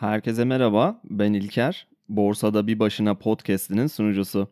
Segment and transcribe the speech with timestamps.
[0.00, 1.88] Herkese merhaba, ben İlker.
[2.08, 4.48] Borsada Bir Başına podcast'inin sunucusu.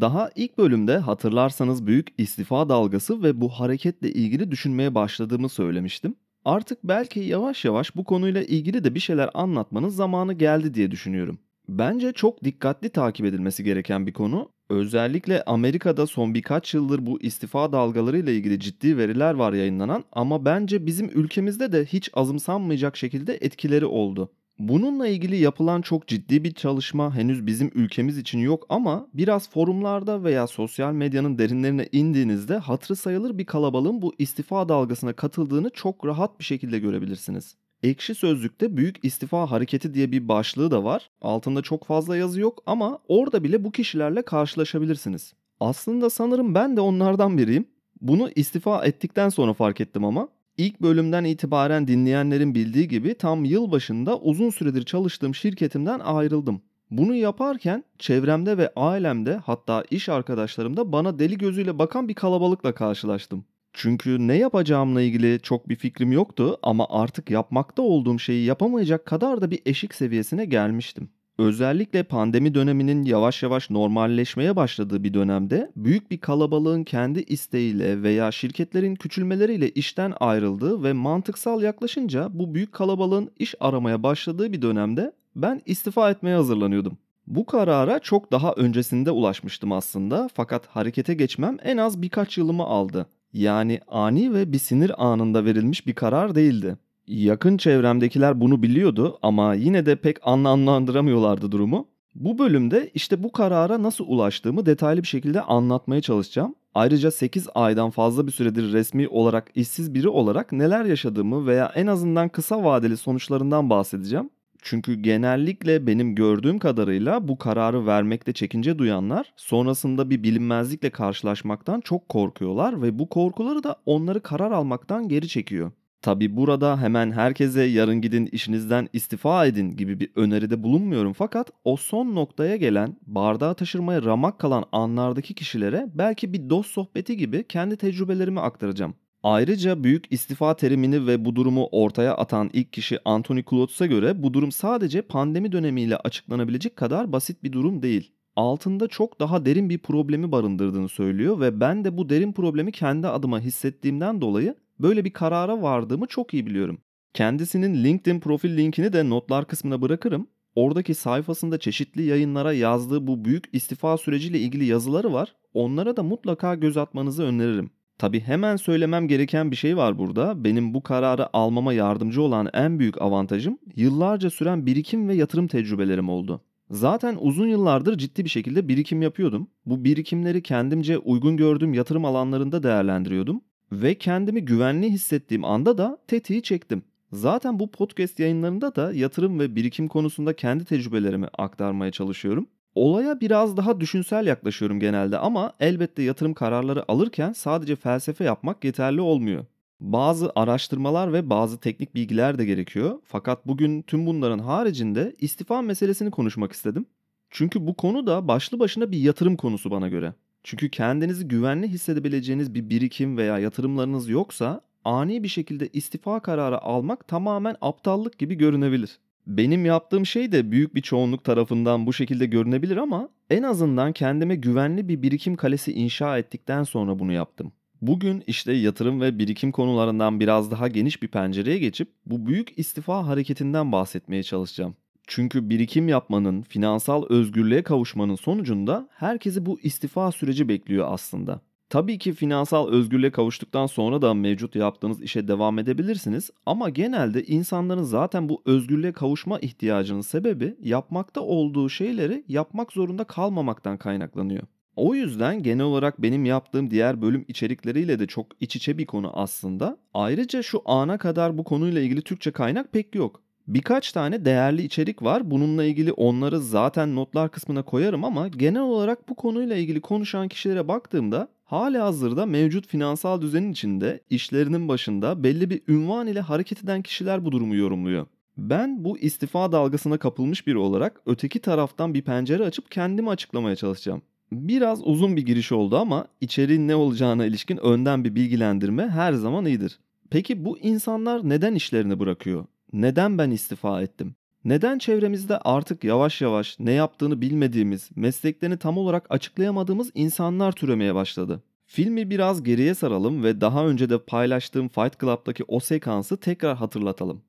[0.00, 6.14] Daha ilk bölümde hatırlarsanız büyük istifa dalgası ve bu hareketle ilgili düşünmeye başladığımı söylemiştim.
[6.44, 11.38] Artık belki yavaş yavaş bu konuyla ilgili de bir şeyler anlatmanın zamanı geldi diye düşünüyorum.
[11.68, 14.50] Bence çok dikkatli takip edilmesi gereken bir konu.
[14.70, 20.44] Özellikle Amerika'da son birkaç yıldır bu istifa dalgaları ile ilgili ciddi veriler var yayınlanan ama
[20.44, 24.30] bence bizim ülkemizde de hiç azımsanmayacak şekilde etkileri oldu.
[24.58, 30.24] Bununla ilgili yapılan çok ciddi bir çalışma henüz bizim ülkemiz için yok ama biraz forumlarda
[30.24, 36.38] veya sosyal medyanın derinlerine indiğinizde hatırı sayılır bir kalabalığın bu istifa dalgasına katıldığını çok rahat
[36.38, 37.56] bir şekilde görebilirsiniz.
[37.82, 41.10] Ekşi Sözlük'te Büyük İstifa Hareketi diye bir başlığı da var.
[41.22, 45.32] Altında çok fazla yazı yok ama orada bile bu kişilerle karşılaşabilirsiniz.
[45.60, 47.66] Aslında sanırım ben de onlardan biriyim.
[48.00, 53.70] Bunu istifa ettikten sonra fark ettim ama İlk bölümden itibaren dinleyenlerin bildiği gibi tam yıl
[53.70, 56.62] başında uzun süredir çalıştığım şirketimden ayrıldım.
[56.90, 63.44] Bunu yaparken çevremde ve ailemde hatta iş arkadaşlarımda bana deli gözüyle bakan bir kalabalıkla karşılaştım.
[63.72, 69.40] Çünkü ne yapacağımla ilgili çok bir fikrim yoktu ama artık yapmakta olduğum şeyi yapamayacak kadar
[69.40, 71.08] da bir eşik seviyesine gelmiştim.
[71.38, 78.32] Özellikle pandemi döneminin yavaş yavaş normalleşmeye başladığı bir dönemde büyük bir kalabalığın kendi isteğiyle veya
[78.32, 85.12] şirketlerin küçülmeleriyle işten ayrıldığı ve mantıksal yaklaşınca bu büyük kalabalığın iş aramaya başladığı bir dönemde
[85.36, 86.98] ben istifa etmeye hazırlanıyordum.
[87.26, 93.06] Bu karara çok daha öncesinde ulaşmıştım aslında fakat harekete geçmem en az birkaç yılımı aldı.
[93.32, 96.76] Yani ani ve bir sinir anında verilmiş bir karar değildi.
[97.06, 101.88] Yakın çevremdekiler bunu biliyordu ama yine de pek anlamlandıramıyorlardı durumu.
[102.14, 106.54] Bu bölümde işte bu karara nasıl ulaştığımı detaylı bir şekilde anlatmaya çalışacağım.
[106.74, 111.86] Ayrıca 8 aydan fazla bir süredir resmi olarak işsiz biri olarak neler yaşadığımı veya en
[111.86, 114.30] azından kısa vadeli sonuçlarından bahsedeceğim.
[114.62, 122.08] Çünkü genellikle benim gördüğüm kadarıyla bu kararı vermekte çekince duyanlar sonrasında bir bilinmezlikle karşılaşmaktan çok
[122.08, 125.72] korkuyorlar ve bu korkuları da onları karar almaktan geri çekiyor.
[126.04, 131.76] Tabi burada hemen herkese yarın gidin işinizden istifa edin gibi bir öneride bulunmuyorum fakat o
[131.76, 137.76] son noktaya gelen bardağı taşırmaya ramak kalan anlardaki kişilere belki bir dost sohbeti gibi kendi
[137.76, 138.94] tecrübelerimi aktaracağım.
[139.22, 144.34] Ayrıca büyük istifa terimini ve bu durumu ortaya atan ilk kişi Anthony Klotz'a göre bu
[144.34, 148.12] durum sadece pandemi dönemiyle açıklanabilecek kadar basit bir durum değil.
[148.36, 153.08] Altında çok daha derin bir problemi barındırdığını söylüyor ve ben de bu derin problemi kendi
[153.08, 156.78] adıma hissettiğimden dolayı böyle bir karara vardığımı çok iyi biliyorum.
[157.14, 160.26] Kendisinin LinkedIn profil linkini de notlar kısmına bırakırım.
[160.54, 165.34] Oradaki sayfasında çeşitli yayınlara yazdığı bu büyük istifa süreciyle ilgili yazıları var.
[165.54, 167.70] Onlara da mutlaka göz atmanızı öneririm.
[167.98, 170.44] Tabi hemen söylemem gereken bir şey var burada.
[170.44, 176.08] Benim bu kararı almama yardımcı olan en büyük avantajım yıllarca süren birikim ve yatırım tecrübelerim
[176.08, 176.40] oldu.
[176.70, 179.48] Zaten uzun yıllardır ciddi bir şekilde birikim yapıyordum.
[179.66, 183.40] Bu birikimleri kendimce uygun gördüğüm yatırım alanlarında değerlendiriyordum
[183.82, 186.82] ve kendimi güvenli hissettiğim anda da tetiği çektim.
[187.12, 192.46] Zaten bu podcast yayınlarında da yatırım ve birikim konusunda kendi tecrübelerimi aktarmaya çalışıyorum.
[192.74, 199.00] Olaya biraz daha düşünsel yaklaşıyorum genelde ama elbette yatırım kararları alırken sadece felsefe yapmak yeterli
[199.00, 199.44] olmuyor.
[199.80, 202.98] Bazı araştırmalar ve bazı teknik bilgiler de gerekiyor.
[203.04, 206.86] Fakat bugün tüm bunların haricinde istifa meselesini konuşmak istedim.
[207.30, 210.14] Çünkü bu konu da başlı başına bir yatırım konusu bana göre.
[210.44, 217.08] Çünkü kendinizi güvenli hissedebileceğiniz bir birikim veya yatırımlarınız yoksa ani bir şekilde istifa kararı almak
[217.08, 218.98] tamamen aptallık gibi görünebilir.
[219.26, 224.36] Benim yaptığım şey de büyük bir çoğunluk tarafından bu şekilde görünebilir ama en azından kendime
[224.36, 227.52] güvenli bir birikim kalesi inşa ettikten sonra bunu yaptım.
[227.82, 233.06] Bugün işte yatırım ve birikim konularından biraz daha geniş bir pencereye geçip bu büyük istifa
[233.06, 234.76] hareketinden bahsetmeye çalışacağım.
[235.06, 241.40] Çünkü birikim yapmanın, finansal özgürlüğe kavuşmanın sonucunda herkesi bu istifa süreci bekliyor aslında.
[241.70, 247.82] Tabii ki finansal özgürlüğe kavuştuktan sonra da mevcut yaptığınız işe devam edebilirsiniz ama genelde insanların
[247.82, 254.42] zaten bu özgürlüğe kavuşma ihtiyacının sebebi yapmakta olduğu şeyleri yapmak zorunda kalmamaktan kaynaklanıyor.
[254.76, 259.10] O yüzden genel olarak benim yaptığım diğer bölüm içerikleriyle de çok iç içe bir konu
[259.14, 259.78] aslında.
[259.94, 263.23] Ayrıca şu ana kadar bu konuyla ilgili Türkçe kaynak pek yok.
[263.48, 265.30] Birkaç tane değerli içerik var.
[265.30, 270.68] Bununla ilgili onları zaten notlar kısmına koyarım ama genel olarak bu konuyla ilgili konuşan kişilere
[270.68, 276.82] baktığımda hali hazırda mevcut finansal düzenin içinde işlerinin başında belli bir ünvan ile hareket eden
[276.82, 278.06] kişiler bu durumu yorumluyor.
[278.36, 284.02] Ben bu istifa dalgasına kapılmış biri olarak öteki taraftan bir pencere açıp kendimi açıklamaya çalışacağım.
[284.32, 289.46] Biraz uzun bir giriş oldu ama içeriğin ne olacağına ilişkin önden bir bilgilendirme her zaman
[289.46, 289.78] iyidir.
[290.10, 292.44] Peki bu insanlar neden işlerini bırakıyor?
[292.74, 294.14] Neden ben istifa ettim?
[294.44, 301.42] Neden çevremizde artık yavaş yavaş ne yaptığını bilmediğimiz, mesleklerini tam olarak açıklayamadığımız insanlar türemeye başladı?
[301.66, 307.22] Filmi biraz geriye saralım ve daha önce de paylaştığım Fight Club'daki o sekansı tekrar hatırlatalım.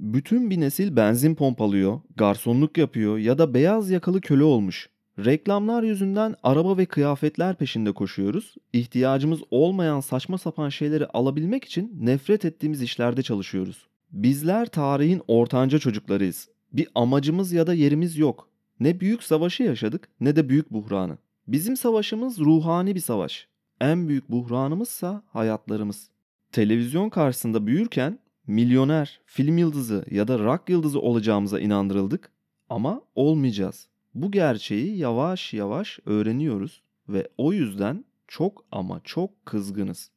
[0.00, 4.90] Bütün bir nesil benzin pompalıyor, garsonluk yapıyor ya da beyaz yakalı köle olmuş.
[5.18, 8.54] Reklamlar yüzünden araba ve kıyafetler peşinde koşuyoruz.
[8.72, 13.91] İhtiyacımız olmayan saçma sapan şeyleri alabilmek için nefret ettiğimiz işlerde çalışıyoruz.
[14.12, 16.48] Bizler tarihin ortanca çocuklarıyız.
[16.72, 18.48] Bir amacımız ya da yerimiz yok.
[18.80, 21.18] Ne büyük savaşı yaşadık ne de büyük buhranı.
[21.46, 23.48] Bizim savaşımız ruhani bir savaş.
[23.80, 26.08] En büyük buhranımızsa hayatlarımız.
[26.52, 32.30] Televizyon karşısında büyürken milyoner, film yıldızı ya da rock yıldızı olacağımıza inandırıldık
[32.68, 33.88] ama olmayacağız.
[34.14, 40.10] Bu gerçeği yavaş yavaş öğreniyoruz ve o yüzden çok ama çok kızgınız.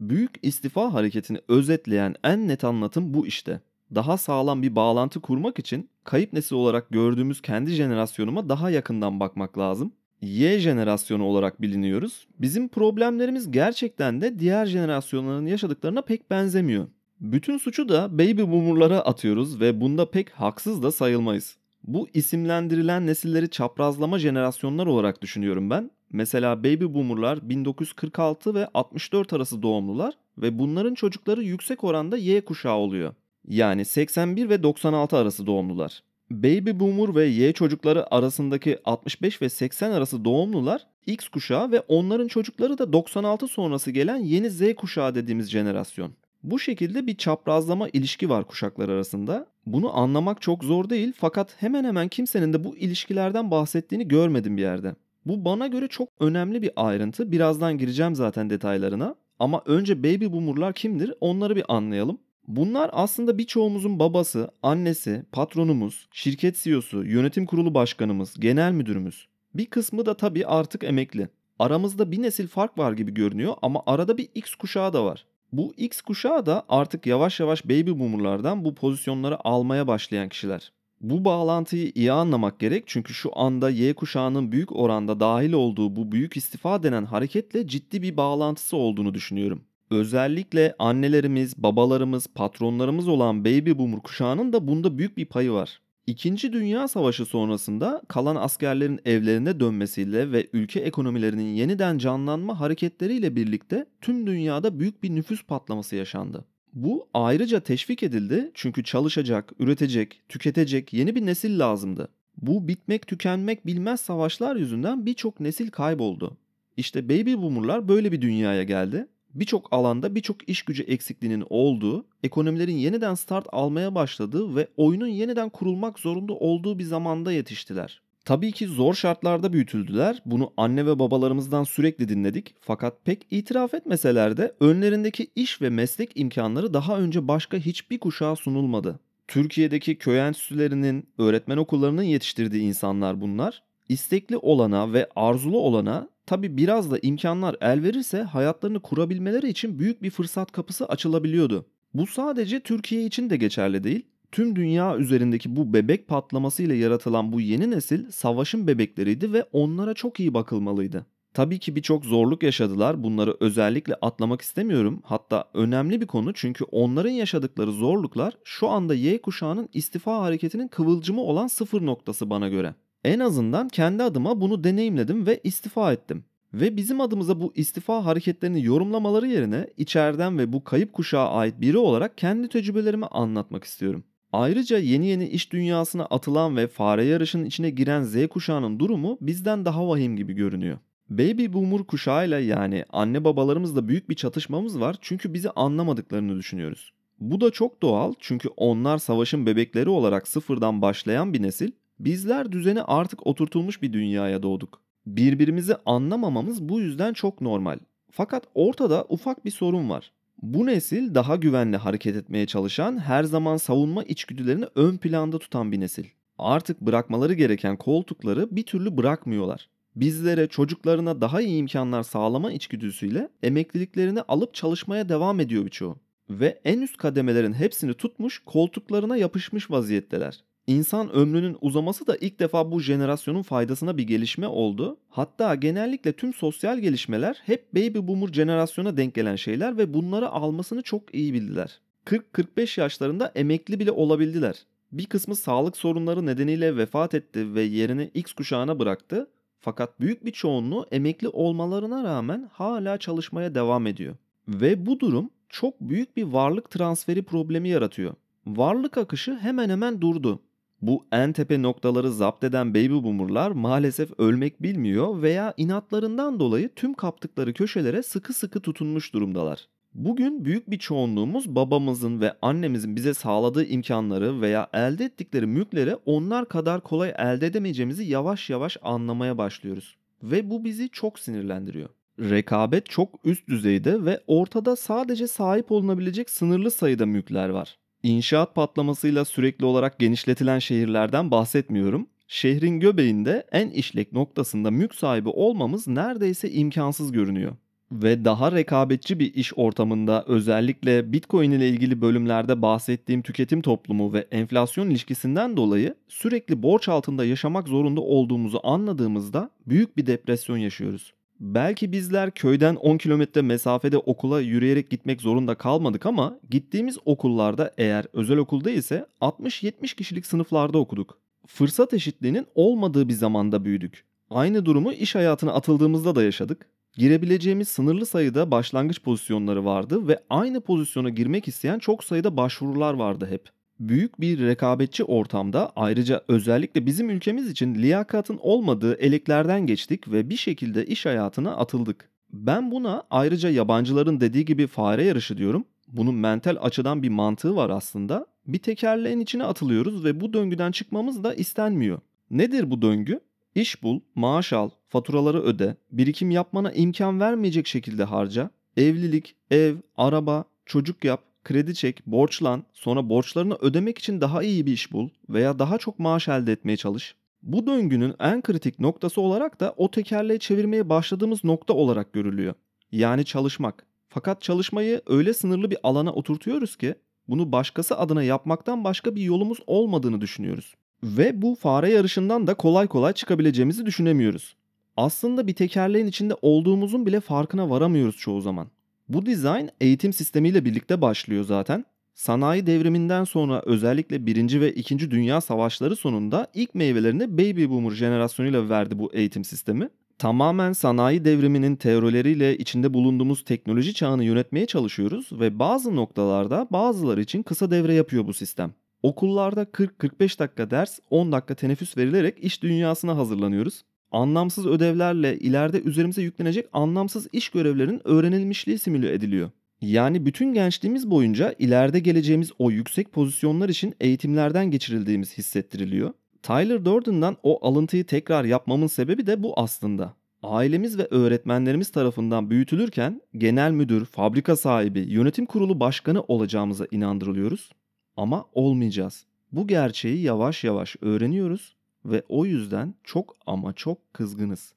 [0.00, 3.60] Büyük istifa hareketini özetleyen en net anlatım bu işte.
[3.94, 9.58] Daha sağlam bir bağlantı kurmak için kayıp nesil olarak gördüğümüz kendi jenerasyonuma daha yakından bakmak
[9.58, 9.92] lazım.
[10.22, 12.26] Y jenerasyonu olarak biliniyoruz.
[12.38, 16.86] Bizim problemlerimiz gerçekten de diğer jenerasyonların yaşadıklarına pek benzemiyor.
[17.20, 21.56] Bütün suçu da baby boomer'lara atıyoruz ve bunda pek haksız da sayılmayız.
[21.84, 25.90] Bu isimlendirilen nesilleri çaprazlama jenerasyonlar olarak düşünüyorum ben.
[26.12, 32.76] Mesela baby boomer'lar 1946 ve 64 arası doğumlular ve bunların çocukları yüksek oranda Y kuşağı
[32.76, 33.14] oluyor.
[33.48, 36.02] Yani 81 ve 96 arası doğumlular.
[36.30, 42.28] Baby boomer ve Y çocukları arasındaki 65 ve 80 arası doğumlular X kuşağı ve onların
[42.28, 46.12] çocukları da 96 sonrası gelen yeni Z kuşağı dediğimiz jenerasyon.
[46.42, 49.46] Bu şekilde bir çaprazlama ilişki var kuşaklar arasında.
[49.66, 54.62] Bunu anlamak çok zor değil fakat hemen hemen kimsenin de bu ilişkilerden bahsettiğini görmedim bir
[54.62, 54.94] yerde.
[55.26, 57.32] Bu bana göre çok önemli bir ayrıntı.
[57.32, 59.14] Birazdan gireceğim zaten detaylarına.
[59.38, 62.18] Ama önce baby boomer'lar kimdir onları bir anlayalım.
[62.48, 69.26] Bunlar aslında birçoğumuzun babası, annesi, patronumuz, şirket CEO'su, yönetim kurulu başkanımız, genel müdürümüz.
[69.54, 71.28] Bir kısmı da tabii artık emekli.
[71.58, 75.26] Aramızda bir nesil fark var gibi görünüyor ama arada bir X kuşağı da var.
[75.52, 80.72] Bu X kuşağı da artık yavaş yavaş baby boomerlardan bu pozisyonları almaya başlayan kişiler.
[81.00, 86.12] Bu bağlantıyı iyi anlamak gerek çünkü şu anda Y kuşağının büyük oranda dahil olduğu bu
[86.12, 89.64] büyük istifa denen hareketle ciddi bir bağlantısı olduğunu düşünüyorum.
[89.90, 95.80] Özellikle annelerimiz, babalarımız, patronlarımız olan baby boomer kuşağının da bunda büyük bir payı var.
[96.06, 103.86] İkinci Dünya Savaşı sonrasında kalan askerlerin evlerine dönmesiyle ve ülke ekonomilerinin yeniden canlanma hareketleriyle birlikte
[104.00, 106.44] tüm dünyada büyük bir nüfus patlaması yaşandı.
[106.74, 112.08] Bu ayrıca teşvik edildi çünkü çalışacak, üretecek, tüketecek yeni bir nesil lazımdı.
[112.36, 116.36] Bu bitmek tükenmek bilmez savaşlar yüzünden birçok nesil kayboldu.
[116.76, 122.76] İşte baby boomerlar böyle bir dünyaya geldi birçok alanda birçok iş gücü eksikliğinin olduğu, ekonomilerin
[122.76, 128.02] yeniden start almaya başladığı ve oyunun yeniden kurulmak zorunda olduğu bir zamanda yetiştiler.
[128.24, 130.22] Tabii ki zor şartlarda büyütüldüler.
[130.26, 132.54] Bunu anne ve babalarımızdan sürekli dinledik.
[132.60, 138.36] Fakat pek itiraf etmeseler de önlerindeki iş ve meslek imkanları daha önce başka hiçbir kuşağa
[138.36, 139.00] sunulmadı.
[139.28, 143.62] Türkiye'deki köy enstitülerinin, öğretmen okullarının yetiştirdiği insanlar bunlar.
[143.88, 150.02] İstekli olana ve arzulu olana Tabi biraz da imkanlar el verirse hayatlarını kurabilmeleri için büyük
[150.02, 151.66] bir fırsat kapısı açılabiliyordu.
[151.94, 154.06] Bu sadece Türkiye için de geçerli değil.
[154.32, 160.20] Tüm dünya üzerindeki bu bebek patlamasıyla yaratılan bu yeni nesil savaşın bebekleriydi ve onlara çok
[160.20, 161.06] iyi bakılmalıydı.
[161.34, 163.02] Tabii ki birçok zorluk yaşadılar.
[163.02, 165.00] Bunları özellikle atlamak istemiyorum.
[165.04, 171.20] Hatta önemli bir konu çünkü onların yaşadıkları zorluklar şu anda Y kuşağının istifa hareketinin kıvılcımı
[171.20, 172.74] olan sıfır noktası bana göre.
[173.04, 176.24] En azından kendi adıma bunu deneyimledim ve istifa ettim.
[176.54, 181.78] Ve bizim adımıza bu istifa hareketlerini yorumlamaları yerine içeriden ve bu kayıp kuşağa ait biri
[181.78, 184.04] olarak kendi tecrübelerimi anlatmak istiyorum.
[184.32, 189.64] Ayrıca yeni yeni iş dünyasına atılan ve fare yarışının içine giren Z kuşağının durumu bizden
[189.64, 190.78] daha vahim gibi görünüyor.
[191.10, 196.92] Baby boomer kuşağıyla yani anne babalarımızla büyük bir çatışmamız var çünkü bizi anlamadıklarını düşünüyoruz.
[197.20, 201.70] Bu da çok doğal çünkü onlar savaşın bebekleri olarak sıfırdan başlayan bir nesil
[202.00, 204.80] Bizler düzeni artık oturtulmuş bir dünyaya doğduk.
[205.06, 207.78] Birbirimizi anlamamamız bu yüzden çok normal.
[208.10, 210.12] Fakat ortada ufak bir sorun var.
[210.42, 215.80] Bu nesil daha güvenli hareket etmeye çalışan, her zaman savunma içgüdülerini ön planda tutan bir
[215.80, 216.04] nesil.
[216.38, 219.68] Artık bırakmaları gereken koltukları bir türlü bırakmıyorlar.
[219.96, 225.96] Bizlere çocuklarına daha iyi imkanlar sağlama içgüdüsüyle emekliliklerini alıp çalışmaya devam ediyor birçoğu.
[226.30, 230.44] Ve en üst kademelerin hepsini tutmuş koltuklarına yapışmış vaziyetteler.
[230.70, 234.96] İnsan ömrünün uzaması da ilk defa bu jenerasyonun faydasına bir gelişme oldu.
[235.08, 240.82] Hatta genellikle tüm sosyal gelişmeler hep baby boomer jenerasyona denk gelen şeyler ve bunları almasını
[240.82, 241.80] çok iyi bildiler.
[242.06, 244.56] 40-45 yaşlarında emekli bile olabildiler.
[244.92, 249.30] Bir kısmı sağlık sorunları nedeniyle vefat etti ve yerini X kuşağına bıraktı.
[249.60, 254.16] Fakat büyük bir çoğunluğu emekli olmalarına rağmen hala çalışmaya devam ediyor.
[254.48, 258.14] Ve bu durum çok büyük bir varlık transferi problemi yaratıyor.
[258.46, 260.40] Varlık akışı hemen hemen durdu.
[260.82, 266.94] Bu en tepe noktaları zapt eden baby boomerlar maalesef ölmek bilmiyor veya inatlarından dolayı tüm
[266.94, 269.68] kaptıkları köşelere sıkı sıkı tutunmuş durumdalar.
[269.94, 276.48] Bugün büyük bir çoğunluğumuz babamızın ve annemizin bize sağladığı imkanları veya elde ettikleri mülkleri onlar
[276.48, 279.96] kadar kolay elde edemeyeceğimizi yavaş yavaş anlamaya başlıyoruz.
[280.22, 281.88] Ve bu bizi çok sinirlendiriyor.
[282.18, 287.79] Rekabet çok üst düzeyde ve ortada sadece sahip olunabilecek sınırlı sayıda mülkler var.
[288.02, 292.06] İnşaat patlamasıyla sürekli olarak genişletilen şehirlerden bahsetmiyorum.
[292.28, 297.52] Şehrin göbeğinde en işlek noktasında mülk sahibi olmamız neredeyse imkansız görünüyor.
[297.92, 304.26] Ve daha rekabetçi bir iş ortamında özellikle Bitcoin ile ilgili bölümlerde bahsettiğim tüketim toplumu ve
[304.30, 311.12] enflasyon ilişkisinden dolayı sürekli borç altında yaşamak zorunda olduğumuzu anladığımızda büyük bir depresyon yaşıyoruz.
[311.40, 318.06] Belki bizler köyden 10 kilometre mesafede okula yürüyerek gitmek zorunda kalmadık ama gittiğimiz okullarda eğer
[318.12, 321.18] özel okul değilse 60-70 kişilik sınıflarda okuduk.
[321.46, 324.04] Fırsat eşitliğinin olmadığı bir zamanda büyüdük.
[324.30, 326.66] Aynı durumu iş hayatına atıldığımızda da yaşadık.
[326.92, 333.26] Girebileceğimiz sınırlı sayıda başlangıç pozisyonları vardı ve aynı pozisyona girmek isteyen çok sayıda başvurular vardı
[333.30, 333.59] hep.
[333.80, 340.36] Büyük bir rekabetçi ortamda ayrıca özellikle bizim ülkemiz için liyakatın olmadığı eleklerden geçtik ve bir
[340.36, 342.10] şekilde iş hayatına atıldık.
[342.32, 345.64] Ben buna ayrıca yabancıların dediği gibi fare yarışı diyorum.
[345.88, 348.26] Bunun mental açıdan bir mantığı var aslında.
[348.46, 352.00] Bir tekerleğin içine atılıyoruz ve bu döngüden çıkmamız da istenmiyor.
[352.30, 353.20] Nedir bu döngü?
[353.54, 360.44] İş bul, maaş al, faturaları öde, birikim yapmana imkan vermeyecek şekilde harca, evlilik, ev, araba,
[360.66, 365.58] çocuk yap, kredi çek, borçlan, sonra borçlarını ödemek için daha iyi bir iş bul veya
[365.58, 367.14] daha çok maaş elde etmeye çalış.
[367.42, 372.54] Bu döngünün en kritik noktası olarak da o tekerleği çevirmeye başladığımız nokta olarak görülüyor.
[372.92, 373.86] Yani çalışmak.
[374.08, 376.94] Fakat çalışmayı öyle sınırlı bir alana oturtuyoruz ki
[377.28, 380.74] bunu başkası adına yapmaktan başka bir yolumuz olmadığını düşünüyoruz.
[381.02, 384.56] Ve bu fare yarışından da kolay kolay çıkabileceğimizi düşünemiyoruz.
[384.96, 388.68] Aslında bir tekerleğin içinde olduğumuzun bile farkına varamıyoruz çoğu zaman.
[389.10, 391.84] Bu dizayn eğitim sistemiyle birlikte başlıyor zaten.
[392.14, 394.60] Sanayi devriminden sonra özellikle 1.
[394.60, 395.10] ve 2.
[395.10, 399.88] Dünya Savaşları sonunda ilk meyvelerini Baby Boomer jenerasyonuyla verdi bu eğitim sistemi.
[400.18, 407.42] Tamamen sanayi devriminin teorileriyle içinde bulunduğumuz teknoloji çağını yönetmeye çalışıyoruz ve bazı noktalarda bazıları için
[407.42, 408.74] kısa devre yapıyor bu sistem.
[409.02, 413.82] Okullarda 40-45 dakika ders, 10 dakika teneffüs verilerek iş dünyasına hazırlanıyoruz.
[414.12, 419.50] Anlamsız ödevlerle ileride üzerimize yüklenecek anlamsız iş görevlerinin öğrenilmişliği simüle ediliyor.
[419.80, 426.12] Yani bütün gençliğimiz boyunca ileride geleceğimiz o yüksek pozisyonlar için eğitimlerden geçirildiğimiz hissettiriliyor.
[426.42, 430.14] Tyler Durden'dan o alıntıyı tekrar yapmamın sebebi de bu aslında.
[430.42, 437.70] Ailemiz ve öğretmenlerimiz tarafından büyütülürken genel müdür, fabrika sahibi, yönetim kurulu başkanı olacağımıza inandırılıyoruz.
[438.16, 439.26] Ama olmayacağız.
[439.52, 444.74] Bu gerçeği yavaş yavaş öğreniyoruz ve o yüzden çok ama çok kızgınız.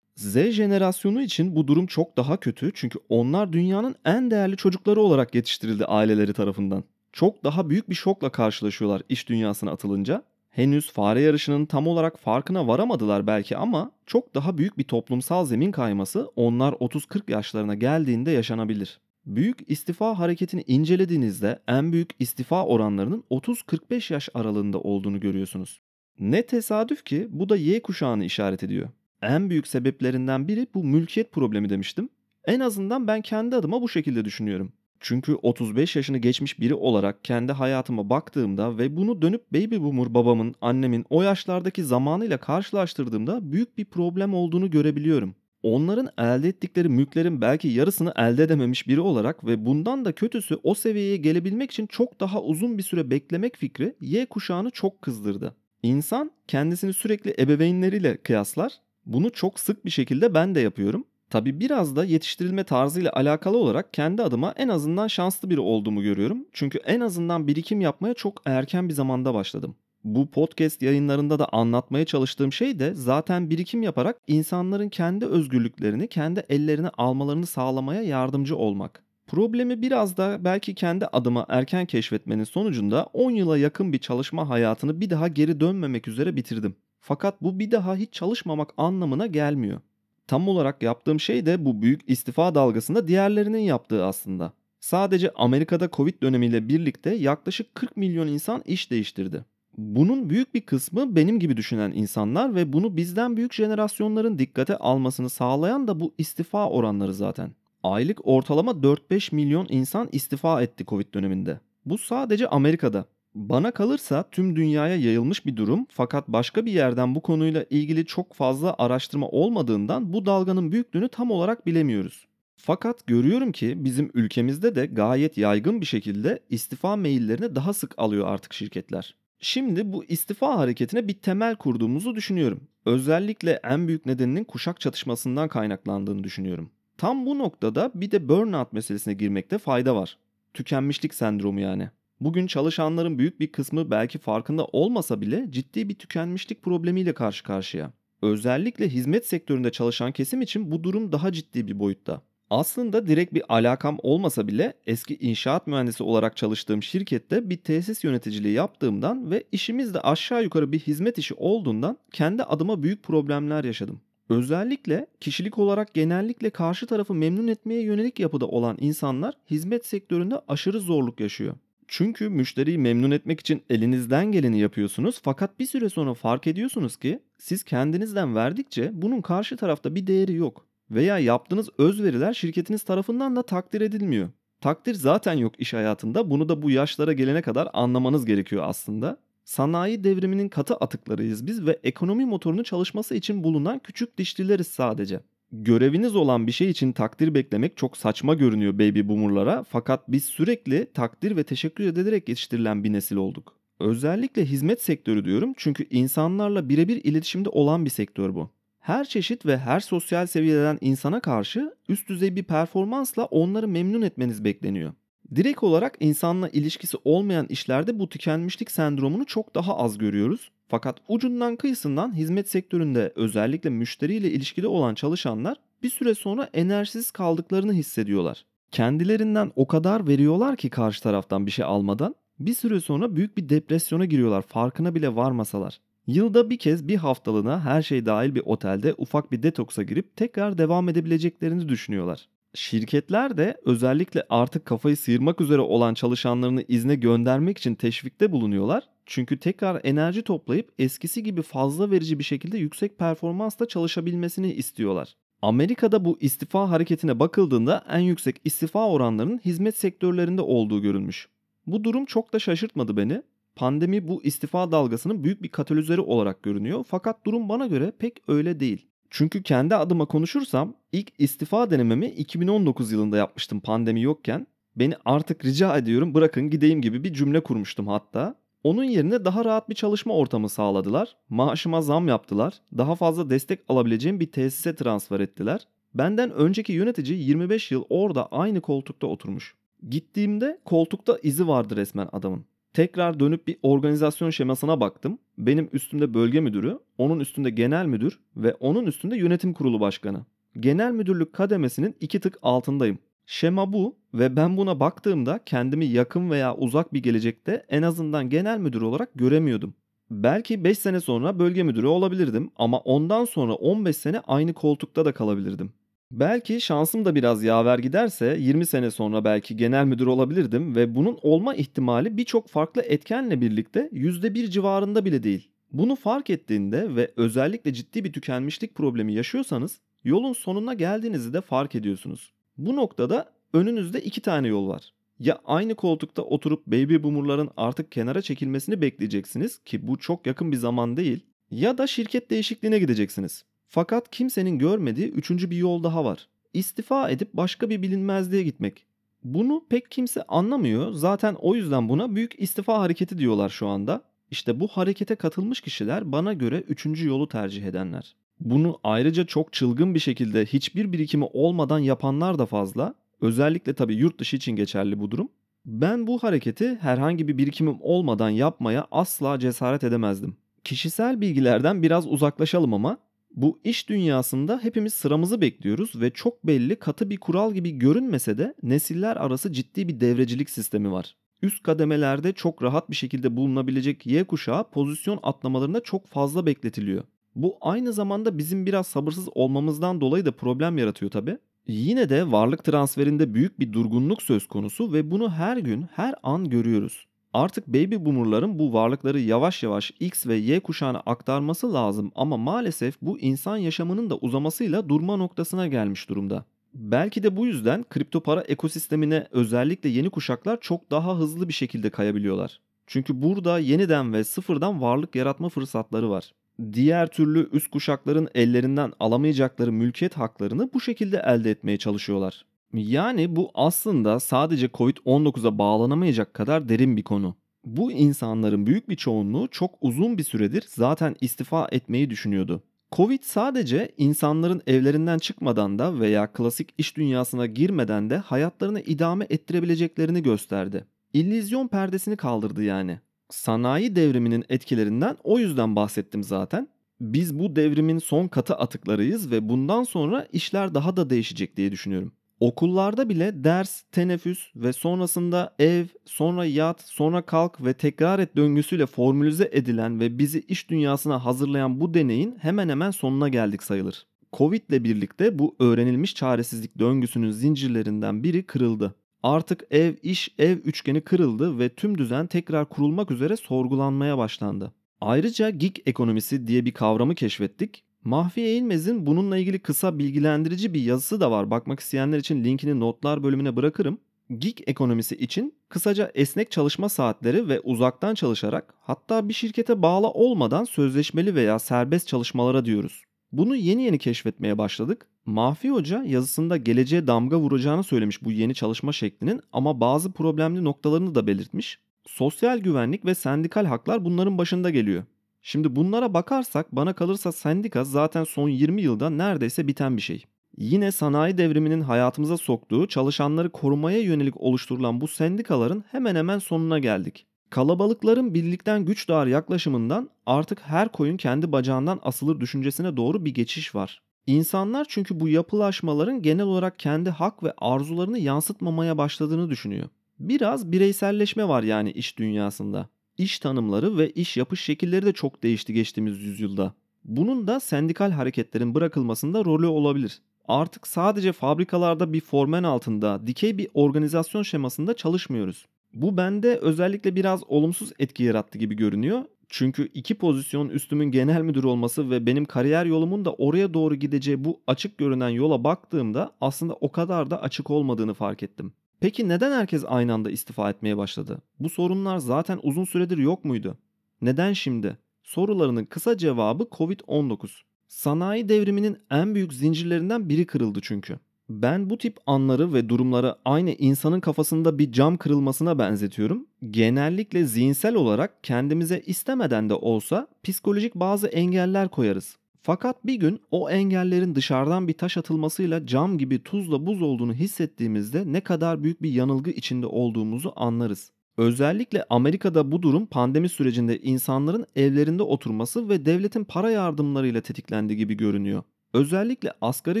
[0.16, 5.34] Z jenerasyonu için bu durum çok daha kötü çünkü onlar dünyanın en değerli çocukları olarak
[5.34, 6.84] yetiştirildi aileleri tarafından.
[7.12, 10.22] Çok daha büyük bir şokla karşılaşıyorlar iş dünyasına atılınca.
[10.50, 15.72] Henüz fare yarışının tam olarak farkına varamadılar belki ama çok daha büyük bir toplumsal zemin
[15.72, 19.00] kayması onlar 30-40 yaşlarına geldiğinde yaşanabilir.
[19.26, 25.80] Büyük istifa hareketini incelediğinizde en büyük istifa oranlarının 30-45 yaş aralığında olduğunu görüyorsunuz.
[26.20, 28.88] Ne tesadüf ki bu da Y kuşağını işaret ediyor.
[29.22, 32.08] En büyük sebeplerinden biri bu mülkiyet problemi demiştim.
[32.44, 34.72] En azından ben kendi adıma bu şekilde düşünüyorum.
[35.00, 40.54] Çünkü 35 yaşını geçmiş biri olarak kendi hayatıma baktığımda ve bunu dönüp baby boomer babamın,
[40.60, 45.34] annemin o yaşlardaki zamanıyla karşılaştırdığımda büyük bir problem olduğunu görebiliyorum.
[45.62, 50.74] Onların elde ettikleri mülklerin belki yarısını elde edememiş biri olarak ve bundan da kötüsü o
[50.74, 55.54] seviyeye gelebilmek için çok daha uzun bir süre beklemek fikri Y kuşağını çok kızdırdı.
[55.82, 58.72] İnsan kendisini sürekli ebeveynleriyle kıyaslar.
[59.06, 61.04] Bunu çok sık bir şekilde ben de yapıyorum.
[61.30, 66.46] Tabi biraz da yetiştirilme tarzıyla alakalı olarak kendi adıma en azından şanslı biri olduğumu görüyorum.
[66.52, 69.76] Çünkü en azından birikim yapmaya çok erken bir zamanda başladım.
[70.04, 76.44] Bu podcast yayınlarında da anlatmaya çalıştığım şey de zaten birikim yaparak insanların kendi özgürlüklerini kendi
[76.48, 79.02] ellerine almalarını sağlamaya yardımcı olmak.
[79.30, 85.00] Problemi biraz da belki kendi adıma erken keşfetmenin sonucunda 10 yıla yakın bir çalışma hayatını
[85.00, 86.74] bir daha geri dönmemek üzere bitirdim.
[87.00, 89.80] Fakat bu bir daha hiç çalışmamak anlamına gelmiyor.
[90.26, 94.52] Tam olarak yaptığım şey de bu büyük istifa dalgasında diğerlerinin yaptığı aslında.
[94.80, 99.44] Sadece Amerika'da Covid dönemiyle birlikte yaklaşık 40 milyon insan iş değiştirdi.
[99.76, 105.30] Bunun büyük bir kısmı benim gibi düşünen insanlar ve bunu bizden büyük jenerasyonların dikkate almasını
[105.30, 107.59] sağlayan da bu istifa oranları zaten.
[107.82, 111.60] Aylık ortalama 4-5 milyon insan istifa etti Covid döneminde.
[111.86, 113.04] Bu sadece Amerika'da.
[113.34, 118.34] Bana kalırsa tüm dünyaya yayılmış bir durum fakat başka bir yerden bu konuyla ilgili çok
[118.34, 122.26] fazla araştırma olmadığından bu dalganın büyüklüğünü tam olarak bilemiyoruz.
[122.56, 128.28] Fakat görüyorum ki bizim ülkemizde de gayet yaygın bir şekilde istifa maillerini daha sık alıyor
[128.28, 129.14] artık şirketler.
[129.38, 132.60] Şimdi bu istifa hareketine bir temel kurduğumuzu düşünüyorum.
[132.86, 136.70] Özellikle en büyük nedeninin kuşak çatışmasından kaynaklandığını düşünüyorum.
[137.00, 140.18] Tam bu noktada bir de burnout meselesine girmekte fayda var.
[140.54, 141.88] Tükenmişlik sendromu yani.
[142.20, 147.92] Bugün çalışanların büyük bir kısmı belki farkında olmasa bile ciddi bir tükenmişlik problemiyle karşı karşıya.
[148.22, 152.22] Özellikle hizmet sektöründe çalışan kesim için bu durum daha ciddi bir boyutta.
[152.50, 158.54] Aslında direkt bir alakam olmasa bile eski inşaat mühendisi olarak çalıştığım şirkette bir tesis yöneticiliği
[158.54, 164.00] yaptığımdan ve işimiz de aşağı yukarı bir hizmet işi olduğundan kendi adıma büyük problemler yaşadım.
[164.30, 170.80] Özellikle kişilik olarak genellikle karşı tarafı memnun etmeye yönelik yapıda olan insanlar hizmet sektöründe aşırı
[170.80, 171.54] zorluk yaşıyor.
[171.88, 177.20] Çünkü müşteriyi memnun etmek için elinizden geleni yapıyorsunuz fakat bir süre sonra fark ediyorsunuz ki
[177.38, 180.66] siz kendinizden verdikçe bunun karşı tarafta bir değeri yok.
[180.90, 184.28] Veya yaptığınız özveriler şirketiniz tarafından da takdir edilmiyor.
[184.60, 186.30] Takdir zaten yok iş hayatında.
[186.30, 189.16] Bunu da bu yaşlara gelene kadar anlamanız gerekiyor aslında.
[189.50, 195.20] Sanayi devriminin katı atıklarıyız biz ve ekonomi motorunun çalışması için bulunan küçük dişlileriz sadece.
[195.52, 200.92] Göreviniz olan bir şey için takdir beklemek çok saçma görünüyor baby boomerlara fakat biz sürekli
[200.94, 203.56] takdir ve teşekkür edilerek yetiştirilen bir nesil olduk.
[203.80, 208.50] Özellikle hizmet sektörü diyorum çünkü insanlarla birebir iletişimde olan bir sektör bu.
[208.78, 214.44] Her çeşit ve her sosyal seviyeden insana karşı üst düzey bir performansla onları memnun etmeniz
[214.44, 214.92] bekleniyor.
[215.34, 220.50] Direkt olarak insanla ilişkisi olmayan işlerde bu tükenmişlik sendromunu çok daha az görüyoruz.
[220.68, 227.72] Fakat ucundan kıyısından hizmet sektöründe özellikle müşteriyle ilişkili olan çalışanlar bir süre sonra enerjisiz kaldıklarını
[227.72, 228.44] hissediyorlar.
[228.70, 233.48] Kendilerinden o kadar veriyorlar ki karşı taraftan bir şey almadan bir süre sonra büyük bir
[233.48, 235.80] depresyona giriyorlar farkına bile varmasalar.
[236.06, 240.58] Yılda bir kez bir haftalığına her şey dahil bir otelde ufak bir detoksa girip tekrar
[240.58, 242.28] devam edebileceklerini düşünüyorlar.
[242.54, 248.84] Şirketler de özellikle artık kafayı sıyırmak üzere olan çalışanlarını izne göndermek için teşvikte bulunuyorlar.
[249.06, 255.16] Çünkü tekrar enerji toplayıp eskisi gibi fazla verici bir şekilde yüksek performansla çalışabilmesini istiyorlar.
[255.42, 261.28] Amerika'da bu istifa hareketine bakıldığında en yüksek istifa oranlarının hizmet sektörlerinde olduğu görülmüş.
[261.66, 263.22] Bu durum çok da şaşırtmadı beni.
[263.56, 268.60] Pandemi bu istifa dalgasının büyük bir katalizörü olarak görünüyor fakat durum bana göre pek öyle
[268.60, 268.89] değil.
[269.10, 274.46] Çünkü kendi adıma konuşursam ilk istifa denememi 2019 yılında yapmıştım pandemi yokken.
[274.76, 278.34] Beni artık rica ediyorum bırakın gideyim gibi bir cümle kurmuştum hatta.
[278.64, 281.16] Onun yerine daha rahat bir çalışma ortamı sağladılar.
[281.28, 282.54] Maaşıma zam yaptılar.
[282.78, 285.66] Daha fazla destek alabileceğim bir tesise transfer ettiler.
[285.94, 289.54] Benden önceki yönetici 25 yıl orada aynı koltukta oturmuş.
[289.90, 292.44] Gittiğimde koltukta izi vardı resmen adamın.
[292.74, 295.18] Tekrar dönüp bir organizasyon şemasına baktım.
[295.38, 300.26] Benim üstümde bölge müdürü, onun üstünde genel müdür ve onun üstünde yönetim kurulu başkanı.
[300.60, 302.98] Genel müdürlük kademesinin iki tık altındayım.
[303.26, 308.58] Şema bu ve ben buna baktığımda kendimi yakın veya uzak bir gelecekte en azından genel
[308.58, 309.74] müdür olarak göremiyordum.
[310.10, 315.12] Belki 5 sene sonra bölge müdürü olabilirdim ama ondan sonra 15 sene aynı koltukta da
[315.12, 315.72] kalabilirdim.
[316.10, 321.18] Belki şansım da biraz yaver giderse 20 sene sonra belki genel müdür olabilirdim ve bunun
[321.22, 325.50] olma ihtimali birçok farklı etkenle birlikte %1 civarında bile değil.
[325.72, 331.74] Bunu fark ettiğinde ve özellikle ciddi bir tükenmişlik problemi yaşıyorsanız yolun sonuna geldiğinizi de fark
[331.74, 332.32] ediyorsunuz.
[332.58, 334.92] Bu noktada önünüzde iki tane yol var.
[335.18, 340.56] Ya aynı koltukta oturup baby boomerların artık kenara çekilmesini bekleyeceksiniz ki bu çok yakın bir
[340.56, 343.44] zaman değil ya da şirket değişikliğine gideceksiniz.
[343.72, 346.28] Fakat kimsenin görmediği üçüncü bir yol daha var.
[346.52, 348.86] İstifa edip başka bir bilinmezliğe gitmek.
[349.24, 350.92] Bunu pek kimse anlamıyor.
[350.92, 354.02] Zaten o yüzden buna büyük istifa hareketi diyorlar şu anda.
[354.30, 358.14] İşte bu harekete katılmış kişiler bana göre üçüncü yolu tercih edenler.
[358.40, 362.94] Bunu ayrıca çok çılgın bir şekilde hiçbir birikimi olmadan yapanlar da fazla.
[363.20, 365.28] Özellikle tabii yurt dışı için geçerli bu durum.
[365.66, 370.36] Ben bu hareketi herhangi bir birikimim olmadan yapmaya asla cesaret edemezdim.
[370.64, 372.98] Kişisel bilgilerden biraz uzaklaşalım ama
[373.36, 378.54] bu iş dünyasında hepimiz sıramızı bekliyoruz ve çok belli katı bir kural gibi görünmese de
[378.62, 381.16] nesiller arası ciddi bir devrecilik sistemi var.
[381.42, 387.04] Üst kademelerde çok rahat bir şekilde bulunabilecek Y kuşağı pozisyon atlamalarında çok fazla bekletiliyor.
[387.34, 391.38] Bu aynı zamanda bizim biraz sabırsız olmamızdan dolayı da problem yaratıyor tabi.
[391.66, 396.50] Yine de varlık transferinde büyük bir durgunluk söz konusu ve bunu her gün her an
[396.50, 397.06] görüyoruz.
[397.34, 402.94] Artık baby boomerların bu varlıkları yavaş yavaş X ve Y kuşağına aktarması lazım ama maalesef
[403.02, 406.44] bu insan yaşamının da uzamasıyla durma noktasına gelmiş durumda.
[406.74, 411.90] Belki de bu yüzden kripto para ekosistemine özellikle yeni kuşaklar çok daha hızlı bir şekilde
[411.90, 412.60] kayabiliyorlar.
[412.86, 416.32] Çünkü burada yeniden ve sıfırdan varlık yaratma fırsatları var.
[416.72, 422.44] Diğer türlü üst kuşakların ellerinden alamayacakları mülkiyet haklarını bu şekilde elde etmeye çalışıyorlar.
[422.74, 427.36] Yani bu aslında sadece Covid-19'a bağlanamayacak kadar derin bir konu.
[427.64, 432.62] Bu insanların büyük bir çoğunluğu çok uzun bir süredir zaten istifa etmeyi düşünüyordu.
[432.92, 440.22] Covid sadece insanların evlerinden çıkmadan da veya klasik iş dünyasına girmeden de hayatlarını idame ettirebileceklerini
[440.22, 440.84] gösterdi.
[441.12, 443.00] İllüzyon perdesini kaldırdı yani.
[443.30, 446.68] Sanayi devriminin etkilerinden o yüzden bahsettim zaten.
[447.00, 452.12] Biz bu devrimin son katı atıklarıyız ve bundan sonra işler daha da değişecek diye düşünüyorum.
[452.40, 458.86] Okullarda bile ders, teneffüs ve sonrasında ev, sonra yat, sonra kalk ve tekrar et döngüsüyle
[458.86, 464.06] formülize edilen ve bizi iş dünyasına hazırlayan bu deneyin hemen hemen sonuna geldik sayılır.
[464.32, 468.94] Covid ile birlikte bu öğrenilmiş çaresizlik döngüsünün zincirlerinden biri kırıldı.
[469.22, 474.72] Artık ev, iş, ev üçgeni kırıldı ve tüm düzen tekrar kurulmak üzere sorgulanmaya başlandı.
[475.00, 481.20] Ayrıca gig ekonomisi diye bir kavramı keşfettik Mahfi Eğilmez'in bununla ilgili kısa bilgilendirici bir yazısı
[481.20, 481.50] da var.
[481.50, 483.98] Bakmak isteyenler için linkini notlar bölümüne bırakırım.
[484.38, 490.64] Gig ekonomisi için kısaca esnek çalışma saatleri ve uzaktan çalışarak hatta bir şirkete bağlı olmadan
[490.64, 493.02] sözleşmeli veya serbest çalışmalara diyoruz.
[493.32, 495.06] Bunu yeni yeni keşfetmeye başladık.
[495.26, 501.14] Mahfi Hoca yazısında geleceğe damga vuracağını söylemiş bu yeni çalışma şeklinin ama bazı problemli noktalarını
[501.14, 501.78] da belirtmiş.
[502.06, 505.04] Sosyal güvenlik ve sendikal haklar bunların başında geliyor.
[505.42, 510.24] Şimdi bunlara bakarsak bana kalırsa sendika zaten son 20 yılda neredeyse biten bir şey.
[510.56, 517.26] Yine sanayi devriminin hayatımıza soktuğu çalışanları korumaya yönelik oluşturulan bu sendikaların hemen hemen sonuna geldik.
[517.50, 523.74] Kalabalıkların birlikten güç doğar yaklaşımından artık her koyun kendi bacağından asılır düşüncesine doğru bir geçiş
[523.74, 524.02] var.
[524.26, 529.88] İnsanlar çünkü bu yapılaşmaların genel olarak kendi hak ve arzularını yansıtmamaya başladığını düşünüyor.
[530.18, 532.88] Biraz bireyselleşme var yani iş dünyasında
[533.20, 536.74] iş tanımları ve iş yapış şekilleri de çok değişti geçtiğimiz yüzyılda.
[537.04, 540.18] Bunun da sendikal hareketlerin bırakılmasında rolü olabilir.
[540.48, 545.66] Artık sadece fabrikalarda bir formen altında dikey bir organizasyon şemasında çalışmıyoruz.
[545.94, 549.24] Bu bende özellikle biraz olumsuz etki yarattı gibi görünüyor.
[549.48, 554.44] Çünkü iki pozisyon üstümün genel müdür olması ve benim kariyer yolumun da oraya doğru gideceği
[554.44, 558.72] bu açık görünen yola baktığımda aslında o kadar da açık olmadığını fark ettim.
[559.00, 561.42] Peki neden herkes aynı anda istifa etmeye başladı?
[561.60, 563.78] Bu sorunlar zaten uzun süredir yok muydu?
[564.22, 564.96] Neden şimdi?
[565.22, 567.48] Sorularının kısa cevabı Covid-19.
[567.88, 571.18] Sanayi devriminin en büyük zincirlerinden biri kırıldı çünkü.
[571.48, 576.46] Ben bu tip anları ve durumları aynı insanın kafasında bir cam kırılmasına benzetiyorum.
[576.70, 582.36] Genellikle zihinsel olarak kendimize istemeden de olsa psikolojik bazı engeller koyarız.
[582.62, 588.32] Fakat bir gün o engellerin dışarıdan bir taş atılmasıyla cam gibi tuzla buz olduğunu hissettiğimizde
[588.32, 591.12] ne kadar büyük bir yanılgı içinde olduğumuzu anlarız.
[591.36, 598.16] Özellikle Amerika'da bu durum pandemi sürecinde insanların evlerinde oturması ve devletin para yardımlarıyla tetiklendiği gibi
[598.16, 598.62] görünüyor.
[598.92, 600.00] Özellikle asgari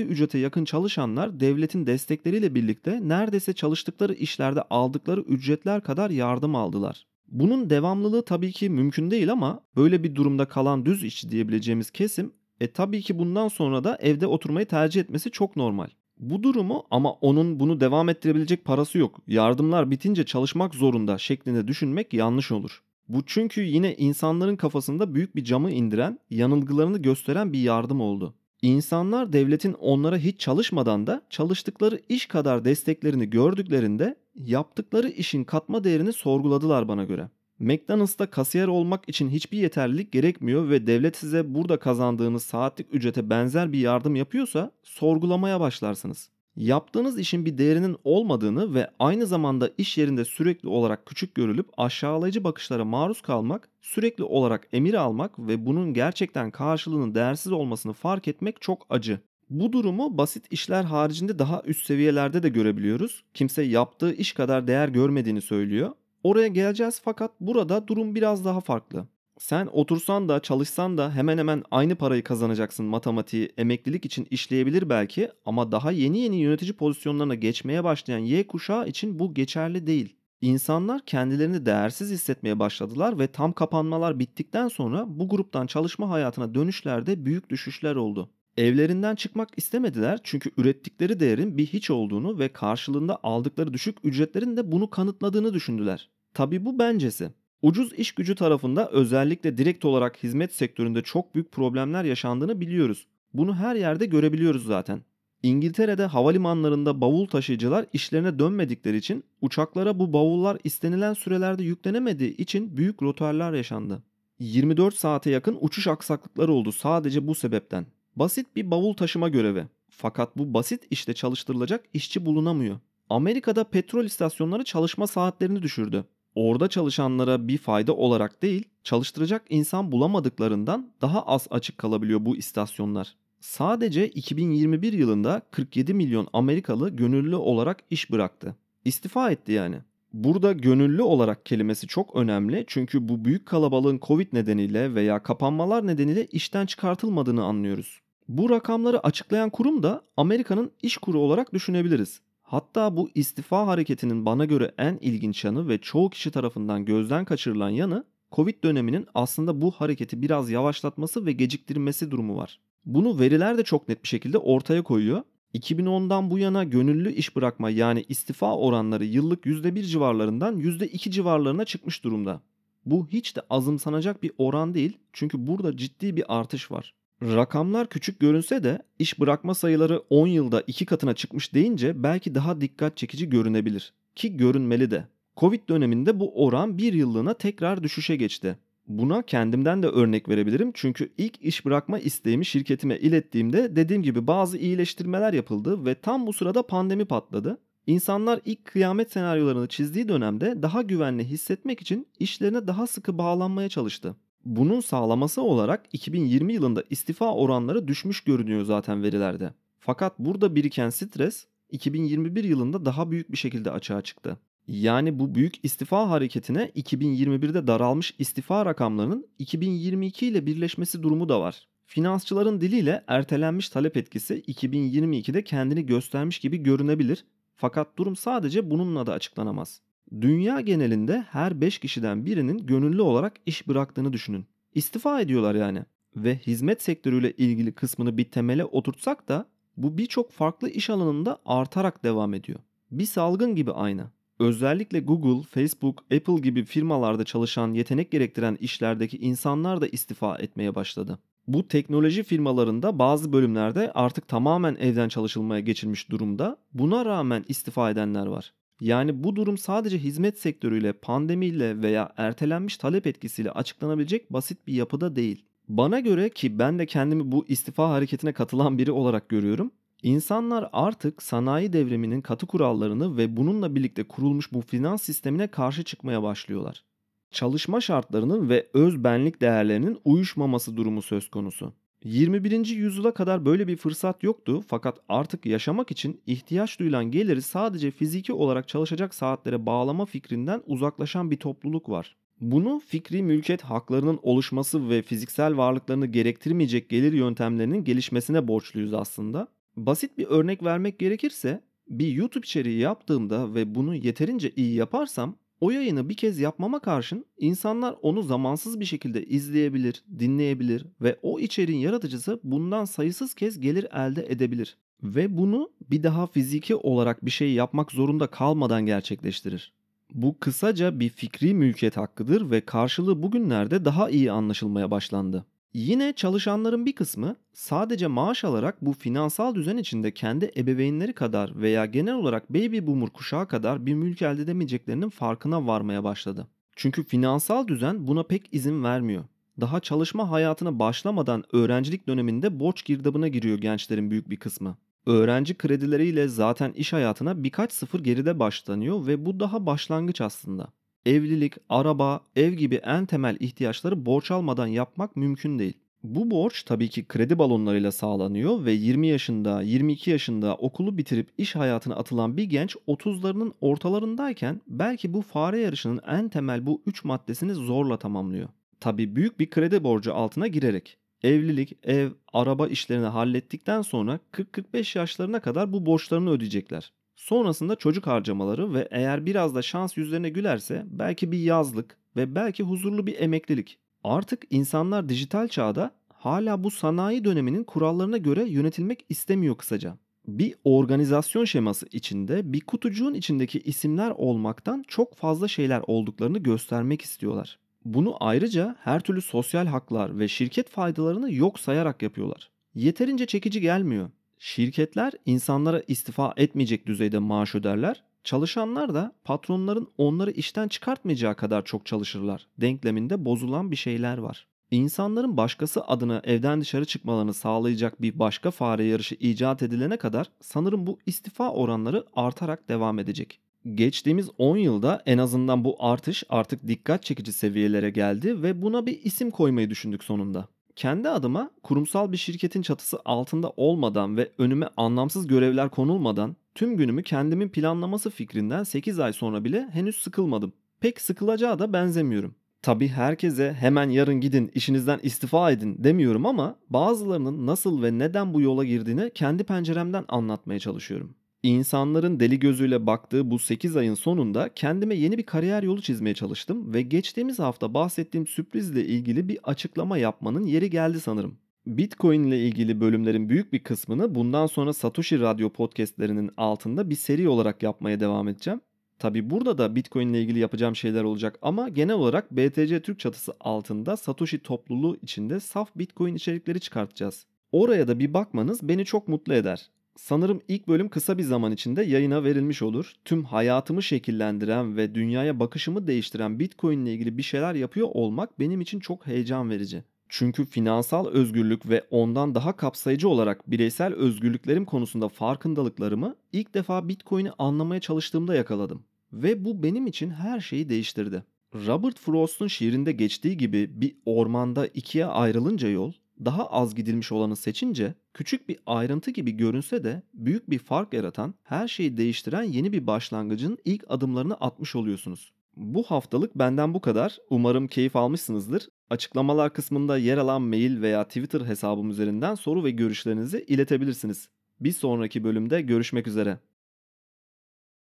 [0.00, 7.06] ücrete yakın çalışanlar devletin destekleriyle birlikte neredeyse çalıştıkları işlerde aldıkları ücretler kadar yardım aldılar.
[7.28, 12.32] Bunun devamlılığı tabii ki mümkün değil ama böyle bir durumda kalan düz işçi diyebileceğimiz kesim
[12.60, 15.88] e tabii ki bundan sonra da evde oturmayı tercih etmesi çok normal.
[16.18, 19.20] Bu durumu ama onun bunu devam ettirebilecek parası yok.
[19.26, 22.82] Yardımlar bitince çalışmak zorunda şeklinde düşünmek yanlış olur.
[23.08, 28.34] Bu çünkü yine insanların kafasında büyük bir camı indiren, yanılgılarını gösteren bir yardım oldu.
[28.62, 36.12] İnsanlar devletin onlara hiç çalışmadan da çalıştıkları iş kadar desteklerini gördüklerinde yaptıkları işin katma değerini
[36.12, 37.28] sorguladılar bana göre.
[37.60, 43.72] McDonald's'ta kasiyer olmak için hiçbir yeterlilik gerekmiyor ve devlet size burada kazandığınız saatlik ücrete benzer
[43.72, 46.30] bir yardım yapıyorsa sorgulamaya başlarsınız.
[46.56, 52.44] Yaptığınız işin bir değerinin olmadığını ve aynı zamanda iş yerinde sürekli olarak küçük görülüp aşağılayıcı
[52.44, 58.60] bakışlara maruz kalmak, sürekli olarak emir almak ve bunun gerçekten karşılığının değersiz olmasını fark etmek
[58.60, 59.20] çok acı.
[59.50, 63.24] Bu durumu basit işler haricinde daha üst seviyelerde de görebiliyoruz.
[63.34, 65.90] Kimse yaptığı iş kadar değer görmediğini söylüyor
[66.22, 69.06] Oraya geleceğiz fakat burada durum biraz daha farklı.
[69.38, 75.30] Sen otursan da çalışsan da hemen hemen aynı parayı kazanacaksın matematiği emeklilik için işleyebilir belki
[75.44, 80.16] ama daha yeni yeni yönetici pozisyonlarına geçmeye başlayan Y kuşağı için bu geçerli değil.
[80.40, 87.24] İnsanlar kendilerini değersiz hissetmeye başladılar ve tam kapanmalar bittikten sonra bu gruptan çalışma hayatına dönüşlerde
[87.24, 88.30] büyük düşüşler oldu.
[88.56, 94.72] Evlerinden çıkmak istemediler çünkü ürettikleri değerin bir hiç olduğunu ve karşılığında aldıkları düşük ücretlerin de
[94.72, 96.10] bunu kanıtladığını düşündüler.
[96.34, 97.30] Tabi bu bencesi.
[97.62, 103.06] Ucuz iş gücü tarafında özellikle direkt olarak hizmet sektöründe çok büyük problemler yaşandığını biliyoruz.
[103.34, 105.00] Bunu her yerde görebiliyoruz zaten.
[105.42, 113.02] İngiltere'de havalimanlarında bavul taşıyıcılar işlerine dönmedikleri için uçaklara bu bavullar istenilen sürelerde yüklenemediği için büyük
[113.02, 114.02] rotarlar yaşandı.
[114.38, 117.86] 24 saate yakın uçuş aksaklıkları oldu sadece bu sebepten.
[118.16, 119.66] Basit bir bavul taşıma görevi.
[119.90, 122.78] Fakat bu basit işte çalıştırılacak işçi bulunamıyor.
[123.10, 126.04] Amerika'da petrol istasyonları çalışma saatlerini düşürdü.
[126.34, 133.14] Orada çalışanlara bir fayda olarak değil, çalıştıracak insan bulamadıklarından daha az açık kalabiliyor bu istasyonlar.
[133.40, 138.56] Sadece 2021 yılında 47 milyon Amerikalı gönüllü olarak iş bıraktı.
[138.84, 139.76] İstifa etti yani.
[140.12, 146.26] Burada gönüllü olarak kelimesi çok önemli çünkü bu büyük kalabalığın Covid nedeniyle veya kapanmalar nedeniyle
[146.26, 147.99] işten çıkartılmadığını anlıyoruz.
[148.30, 152.20] Bu rakamları açıklayan kurum da Amerika'nın iş kuru olarak düşünebiliriz.
[152.42, 157.70] Hatta bu istifa hareketinin bana göre en ilginç yanı ve çoğu kişi tarafından gözden kaçırılan
[157.70, 162.60] yanı Covid döneminin aslında bu hareketi biraz yavaşlatması ve geciktirmesi durumu var.
[162.84, 165.22] Bunu veriler de çok net bir şekilde ortaya koyuyor.
[165.54, 172.04] 2010'dan bu yana gönüllü iş bırakma yani istifa oranları yıllık %1 civarlarından %2 civarlarına çıkmış
[172.04, 172.40] durumda.
[172.86, 176.94] Bu hiç de azımsanacak bir oran değil çünkü burada ciddi bir artış var.
[177.22, 182.60] Rakamlar küçük görünse de iş bırakma sayıları 10 yılda 2 katına çıkmış deyince belki daha
[182.60, 183.92] dikkat çekici görünebilir.
[184.16, 185.04] Ki görünmeli de.
[185.36, 188.58] Covid döneminde bu oran bir yıllığına tekrar düşüşe geçti.
[188.86, 194.58] Buna kendimden de örnek verebilirim çünkü ilk iş bırakma isteğimi şirketime ilettiğimde dediğim gibi bazı
[194.58, 197.58] iyileştirmeler yapıldı ve tam bu sırada pandemi patladı.
[197.86, 204.16] İnsanlar ilk kıyamet senaryolarını çizdiği dönemde daha güvenli hissetmek için işlerine daha sıkı bağlanmaya çalıştı.
[204.44, 209.54] Bunun sağlaması olarak 2020 yılında istifa oranları düşmüş görünüyor zaten verilerde.
[209.78, 214.38] Fakat burada biriken stres 2021 yılında daha büyük bir şekilde açığa çıktı.
[214.68, 221.68] Yani bu büyük istifa hareketine 2021'de daralmış istifa rakamlarının 2022 ile birleşmesi durumu da var.
[221.86, 227.24] Finansçıların diliyle ertelenmiş talep etkisi 2022'de kendini göstermiş gibi görünebilir.
[227.56, 229.80] Fakat durum sadece bununla da açıklanamaz.
[230.20, 234.46] Dünya genelinde her 5 kişiden birinin gönüllü olarak iş bıraktığını düşünün.
[234.74, 235.84] İstifa ediyorlar yani.
[236.16, 239.46] Ve hizmet sektörüyle ilgili kısmını bir temele oturtsak da
[239.76, 242.58] bu birçok farklı iş alanında artarak devam ediyor.
[242.90, 244.10] Bir salgın gibi aynı.
[244.38, 251.18] Özellikle Google, Facebook, Apple gibi firmalarda çalışan yetenek gerektiren işlerdeki insanlar da istifa etmeye başladı.
[251.46, 256.56] Bu teknoloji firmalarında bazı bölümlerde artık tamamen evden çalışılmaya geçilmiş durumda.
[256.74, 258.52] Buna rağmen istifa edenler var.
[258.80, 265.16] Yani bu durum sadece hizmet sektörüyle, pandemiyle veya ertelenmiş talep etkisiyle açıklanabilecek basit bir yapıda
[265.16, 265.44] değil.
[265.68, 269.70] Bana göre ki ben de kendimi bu istifa hareketine katılan biri olarak görüyorum.
[270.02, 276.22] İnsanlar artık sanayi devriminin katı kurallarını ve bununla birlikte kurulmuş bu finans sistemine karşı çıkmaya
[276.22, 276.84] başlıyorlar.
[277.30, 281.72] Çalışma şartlarının ve öz benlik değerlerinin uyuşmaması durumu söz konusu.
[282.04, 282.66] 21.
[282.66, 288.32] yüzyıla kadar böyle bir fırsat yoktu fakat artık yaşamak için ihtiyaç duyulan geliri sadece fiziki
[288.32, 292.16] olarak çalışacak saatlere bağlama fikrinden uzaklaşan bir topluluk var.
[292.40, 299.48] Bunu fikri mülkiyet haklarının oluşması ve fiziksel varlıklarını gerektirmeyecek gelir yöntemlerinin gelişmesine borçluyuz aslında.
[299.76, 305.70] Basit bir örnek vermek gerekirse bir YouTube içeriği yaptığımda ve bunu yeterince iyi yaparsam o
[305.70, 311.78] yayını bir kez yapmama karşın insanlar onu zamansız bir şekilde izleyebilir, dinleyebilir ve o içeriğin
[311.78, 314.76] yaratıcısı bundan sayısız kez gelir elde edebilir.
[315.02, 319.72] Ve bunu bir daha fiziki olarak bir şey yapmak zorunda kalmadan gerçekleştirir.
[320.14, 325.44] Bu kısaca bir fikri mülkiyet hakkıdır ve karşılığı bugünlerde daha iyi anlaşılmaya başlandı.
[325.74, 331.86] Yine çalışanların bir kısmı sadece maaş alarak bu finansal düzen içinde kendi ebeveynleri kadar veya
[331.86, 336.46] genel olarak baby boomer kuşağı kadar bir mülk elde edemeyeceklerinin farkına varmaya başladı.
[336.76, 339.24] Çünkü finansal düzen buna pek izin vermiyor.
[339.60, 344.76] Daha çalışma hayatına başlamadan öğrencilik döneminde borç girdabına giriyor gençlerin büyük bir kısmı.
[345.06, 350.72] Öğrenci kredileriyle zaten iş hayatına birkaç sıfır geride başlanıyor ve bu daha başlangıç aslında
[351.06, 355.74] evlilik, araba, ev gibi en temel ihtiyaçları borç almadan yapmak mümkün değil.
[356.02, 361.56] Bu borç tabii ki kredi balonlarıyla sağlanıyor ve 20 yaşında, 22 yaşında okulu bitirip iş
[361.56, 367.54] hayatına atılan bir genç 30'larının ortalarındayken belki bu fare yarışının en temel bu 3 maddesini
[367.54, 368.48] zorla tamamlıyor.
[368.80, 370.98] Tabii büyük bir kredi borcu altına girerek.
[371.22, 376.92] Evlilik, ev, araba işlerini hallettikten sonra 40-45 yaşlarına kadar bu borçlarını ödeyecekler.
[377.20, 382.62] Sonrasında çocuk harcamaları ve eğer biraz da şans yüzlerine gülerse belki bir yazlık ve belki
[382.62, 383.78] huzurlu bir emeklilik.
[384.04, 389.98] Artık insanlar dijital çağda hala bu sanayi döneminin kurallarına göre yönetilmek istemiyor kısaca.
[390.26, 397.58] Bir organizasyon şeması içinde bir kutucuğun içindeki isimler olmaktan çok fazla şeyler olduklarını göstermek istiyorlar.
[397.84, 402.50] Bunu ayrıca her türlü sosyal haklar ve şirket faydalarını yok sayarak yapıyorlar.
[402.74, 404.10] Yeterince çekici gelmiyor.
[404.42, 408.02] Şirketler insanlara istifa etmeyecek düzeyde maaş öderler.
[408.24, 412.46] Çalışanlar da patronların onları işten çıkartmayacağı kadar çok çalışırlar.
[412.60, 414.46] Denkleminde bozulan bir şeyler var.
[414.70, 420.86] İnsanların başkası adına evden dışarı çıkmalarını sağlayacak bir başka fare yarışı icat edilene kadar sanırım
[420.86, 423.40] bu istifa oranları artarak devam edecek.
[423.74, 429.00] Geçtiğimiz 10 yılda en azından bu artış artık dikkat çekici seviyelere geldi ve buna bir
[429.04, 430.48] isim koymayı düşündük sonunda.
[430.76, 437.02] Kendi adıma kurumsal bir şirketin çatısı altında olmadan ve önüme anlamsız görevler konulmadan tüm günümü
[437.02, 440.52] kendimin planlaması fikrinden 8 ay sonra bile henüz sıkılmadım.
[440.80, 442.34] Pek sıkılacağı da benzemiyorum.
[442.62, 448.40] Tabi herkese hemen yarın gidin işinizden istifa edin demiyorum ama bazılarının nasıl ve neden bu
[448.40, 451.14] yola girdiğini kendi penceremden anlatmaya çalışıyorum.
[451.42, 456.74] İnsanların deli gözüyle baktığı bu 8 ayın sonunda kendime yeni bir kariyer yolu çizmeye çalıştım
[456.74, 461.38] ve geçtiğimiz hafta bahsettiğim sürprizle ilgili bir açıklama yapmanın yeri geldi sanırım.
[461.66, 467.28] Bitcoin ile ilgili bölümlerin büyük bir kısmını bundan sonra Satoshi Radyo podcastlerinin altında bir seri
[467.28, 468.60] olarak yapmaya devam edeceğim.
[468.98, 473.32] Tabi burada da Bitcoin ile ilgili yapacağım şeyler olacak ama genel olarak BTC Türk çatısı
[473.40, 477.26] altında Satoshi topluluğu içinde saf Bitcoin içerikleri çıkartacağız.
[477.52, 479.70] Oraya da bir bakmanız beni çok mutlu eder.
[480.00, 482.92] Sanırım ilk bölüm kısa bir zaman içinde yayına verilmiş olur.
[483.04, 488.60] Tüm hayatımı şekillendiren ve dünyaya bakışımı değiştiren Bitcoin ile ilgili bir şeyler yapıyor olmak benim
[488.60, 489.84] için çok heyecan verici.
[490.08, 497.30] Çünkü finansal özgürlük ve ondan daha kapsayıcı olarak bireysel özgürlüklerim konusunda farkındalıklarımı ilk defa Bitcoin'i
[497.38, 498.84] anlamaya çalıştığımda yakaladım.
[499.12, 501.24] Ve bu benim için her şeyi değiştirdi.
[501.54, 505.92] Robert Frost'un şiirinde geçtiği gibi bir ormanda ikiye ayrılınca yol,
[506.24, 511.34] daha az gidilmiş olanı seçince küçük bir ayrıntı gibi görünse de büyük bir fark yaratan,
[511.42, 515.32] her şeyi değiştiren yeni bir başlangıcın ilk adımlarını atmış oluyorsunuz.
[515.56, 517.18] Bu haftalık benden bu kadar.
[517.30, 518.68] Umarım keyif almışsınızdır.
[518.90, 524.28] Açıklamalar kısmında yer alan mail veya Twitter hesabım üzerinden soru ve görüşlerinizi iletebilirsiniz.
[524.60, 526.38] Bir sonraki bölümde görüşmek üzere.